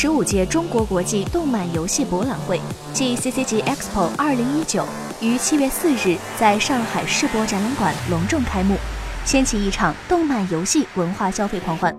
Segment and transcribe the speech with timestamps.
[0.00, 2.60] 十五届中国国际动漫游戏博览会
[2.94, 4.86] 暨 CCG Expo 二零一九
[5.20, 8.76] 于七月四日在上海世博展览馆隆重开幕，
[9.24, 11.92] 掀起一场动漫游戏文化消费狂欢。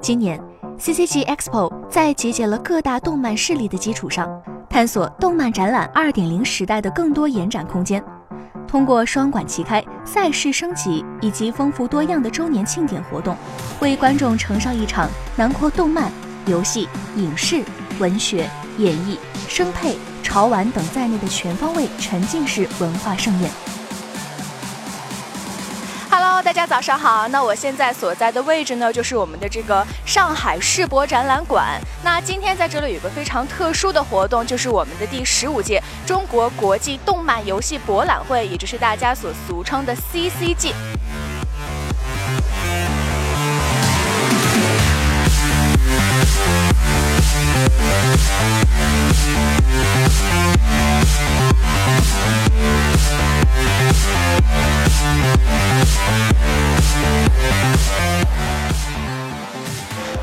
[0.00, 0.40] 今年
[0.78, 4.30] ，CCG Expo 在集结了各大动漫势力的基础上，
[4.70, 8.00] 探索动漫展览二点零时代的更多延展空间。
[8.68, 13.36] 通过双管齐开、赛事升级以及丰富多样的周年庆典活动，
[13.80, 16.12] 为观众呈上一场囊括动漫、
[16.46, 17.62] 游戏、影视、
[17.98, 19.18] 文学、演绎、
[19.48, 23.50] 声配、潮玩等在内的全方位沉浸式文化盛宴。
[26.08, 27.26] Hello，大家早上好。
[27.28, 31.80] 那我现在所在的位置呢，就是我们的这个上海世博展览馆。
[32.04, 40.72] 那今天在这里有个非常特殊的活动，就是我们的第十五届中国国际动漫游戏博览会，也就是大家所俗称的 CCG。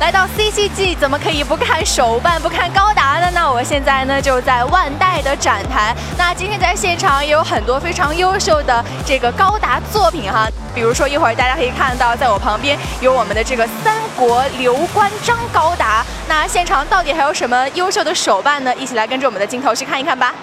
[0.00, 2.99] 来到 CCG 怎么可以不看手办不看高达？
[3.20, 3.30] 呢？
[3.32, 5.94] 那我现在呢就在万代的展台。
[6.18, 16.04] 那今天在现场也有很多非常优秀的这个高达作品哈，比如说一会儿大家可以看到，在我旁边有我们的这个三国刘关张高达。
[16.28, 18.74] 那现场到底还有什么优秀的手办呢？
[18.76, 20.34] 一起来跟着我们的镜头去看一看吧。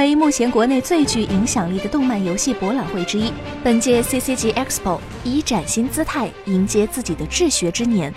[0.00, 8.12] 为目前国内最具影响力的动漫游戏博览会之一，本届 CCG Expo 以崭新姿态迎接自己的治学之年。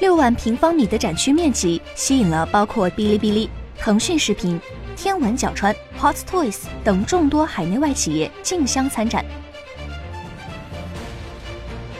[0.00, 4.58] 六万平方米的展区面积吸引了包括哔哩哔哩、腾讯视频、
[4.96, 9.24] 天文角川、Hot Toys 等众多海内外企业竞相参展。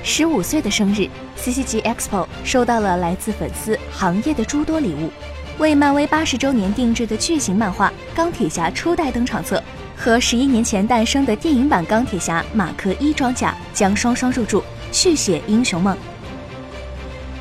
[0.02, 1.06] 十五岁的生日
[1.38, 5.10] ，CCG Expo 收到了来自粉丝、行业的诸多礼物。
[5.58, 9.60] 为漫威八十周年定制的巨型漫画《钢铁侠》初代登场册
[9.96, 15.96] 和十一年前诞生的电影版钢铁侠马克一装甲将双双入驻，续写英雄梦。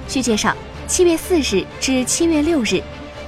[0.07, 0.55] 据介绍，
[0.87, 2.81] 七月四日至七月六日，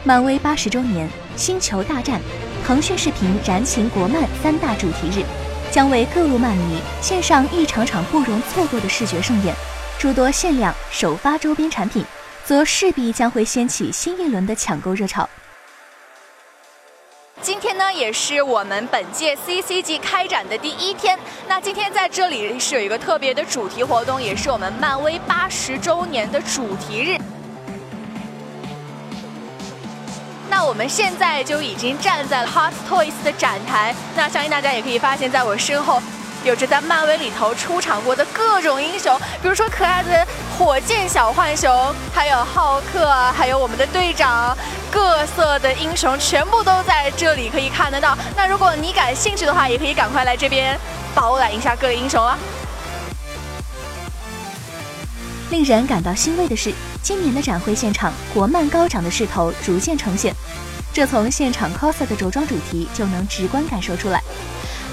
[0.03, 2.19] 漫威八十周年、星球大战、
[2.65, 5.23] 腾讯视频燃情国漫三大主题日，
[5.69, 9.53] 将为各路漫迷献上一场场不容错过的视觉盛宴，
[9.99, 12.03] 诸多限量首发周边产品。
[12.49, 15.29] 则势必将会掀起新一轮的抢购热潮。
[17.43, 21.15] 今天呢，也是我们本届 CCG 开展的第一天。
[21.47, 27.19] 那今天在这里是有一个特别的主题活动，也是我们漫威八十周年的主题日。
[30.49, 33.93] 那我们现在就已经站在了 Hot Toys 的展台。
[34.15, 36.01] 那相信大家也可以发现，在我身后。
[36.43, 40.25] 有着在漫威里头出场过的各种英雄，比如说可爱的
[40.57, 44.57] 火箭小浣熊，还有浩克，还有我们的队长，
[44.89, 48.17] 各色的英雄全部都在这里可以看得到。
[48.37, 50.79] 那如果你感兴趣的话，也可以赶快来这边
[51.13, 52.37] 包揽一下各类英雄啊！
[55.49, 60.33] 令人感到欣慰的是，今年的展会现场国漫高涨的势头逐渐呈现，
[60.93, 64.23] 这从现场 coser 的着装主题就能直观感受出来。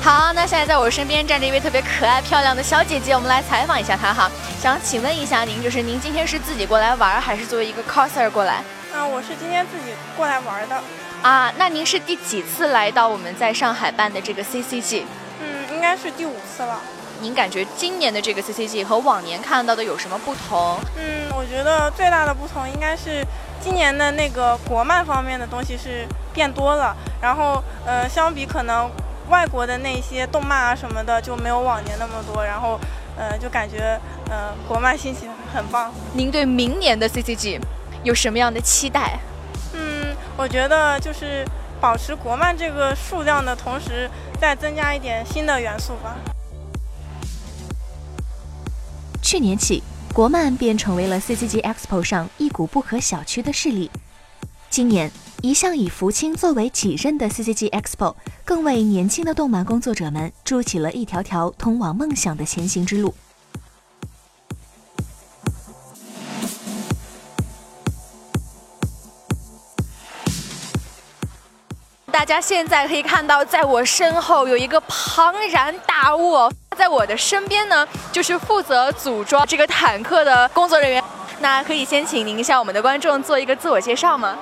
[0.06, 4.30] 好，那现在在我身边站着一位特别可爱漂亮的小姐姐，我们来采访一下她哈。
[4.62, 8.62] 想请问一下您，就是您今天是自己过来玩，还是作为一个 coser 过来？
[8.94, 10.80] 啊，我是今天自己过来玩的。
[11.22, 15.02] 啊，那您是第几次来到我们在上海办的这个 CCG？
[15.40, 16.78] 嗯，应该是第五次了。
[17.20, 20.78] 您感觉今年的这个 CCG 和往年看到的有什么不同？
[20.96, 23.26] 嗯，我觉得最大的不同应该是
[23.60, 28.88] 今年的那个国漫方面的东西是变多了，然后呃，相比可能。
[29.28, 32.78] 外国的那些动漫啊什么的就没有往年那么多，然后，
[33.16, 34.00] 呃，就感觉，
[34.30, 35.92] 呃，国漫心情很棒。
[36.12, 37.60] 您对明年的 CCG
[38.04, 39.18] 有什么样的期待？
[39.74, 41.44] 嗯，我觉得就是
[41.80, 44.08] 保持国漫这个数量的同时，
[44.40, 46.16] 再增加一点新的元素吧。
[49.20, 53.90] 去年起，国漫便成为了 CCG Expo 上一股不可小觑的势力。
[54.70, 55.10] 今年。
[55.42, 58.14] 一向以福清作为己任的 CCG Expo，
[58.46, 63.12] 更为年轻的动漫工作者们筑起了一条条通往梦想的前行之路。
[72.12, 81.02] 大家现在可以看到，在我身后有一个庞然大物，在我的身边呢，就是负责组装这个坦克的工作人员。
[81.40, 84.38] 那可以先请您向我们的观众做一个自我介绍吗？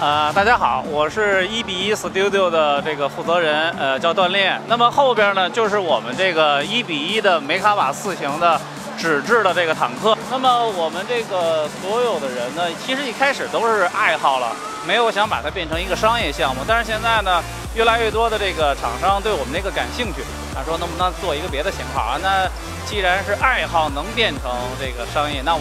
[0.00, 4.58] 呃，大家好，我是一比一 Studio 的这个负责人，呃，叫锻炼。
[4.66, 8.58] 那么后边呢，就是我们这个一比一的梅卡瓦四型的
[8.96, 10.16] 纸质的这个坦克。
[10.30, 14.56] 那么我们这个所有的人呢，其实一开始都是爱好了，
[14.86, 16.62] 没有想把它变成一个商业项目。
[16.66, 17.42] 但是现在呢，
[17.74, 20.24] 越来越多的这个厂商对我们这个感兴趣，
[20.54, 22.18] 他说能不能做一个别的型号啊？
[22.22, 22.48] 那
[22.86, 24.50] 既然是爱好能变成
[24.80, 25.60] 这个商业，那我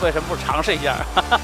[0.00, 0.94] 为什么不尝试一下？
[1.12, 1.40] 哈 哈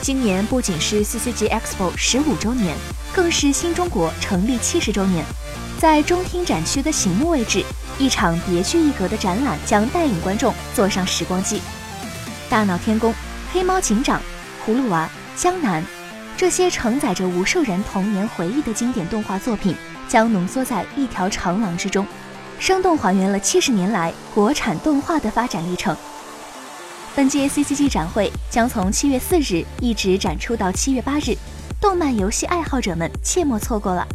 [0.00, 2.76] 今年不仅是 CCG Expo 十五周年，
[3.12, 5.24] 更是新中国成立七十周年。
[5.78, 7.64] 在中厅展区的醒目位置，
[7.98, 11.60] 一场别具一格的展览将带领观众坐上时光机。
[12.48, 13.12] 大闹天宫、
[13.52, 14.20] 黑猫警长、
[14.64, 15.84] 葫芦娃、江南，
[16.36, 19.74] 这些承载着无数人童年回忆的经典动画作品，
[20.08, 22.06] 将浓缩在一条长廊之中。
[22.58, 25.94] 生动还原了七十年来国产动画的发展历程。
[27.16, 31.34] 本届 CCG 展会将从七月四日一直展出到七月八日，
[31.80, 34.06] 动漫游戏爱好者们切莫错过了。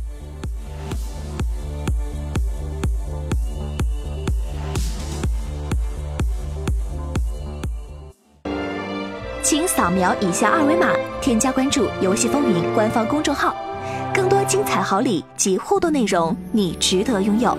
[9.41, 13.55] 请扫描以下二维码，添加关注“游戏风云”官方公众号，
[14.13, 17.57] 更多精彩好礼及互动内容，你值得拥有。